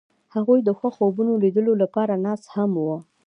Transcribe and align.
هغوی 0.35 0.59
د 0.63 0.69
خوښ 0.77 0.93
خوبونو 0.99 1.31
د 1.35 1.39
لیدلو 1.43 1.73
لپاره 1.83 2.13
ناست 2.25 2.45
هم 2.55 2.71
وو. 2.83 2.97